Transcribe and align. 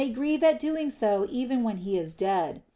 grieve 0.15 0.43
at 0.43 0.57
doing 0.59 0.89
so 0.89 1.27
even 1.29 1.61
when 1.61 1.77
he 1.77 1.95
is 1.95 2.11
dead. 2.15 2.63